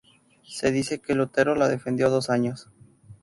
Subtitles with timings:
[0.47, 2.71] Se dice que Lutero la defendió dos años.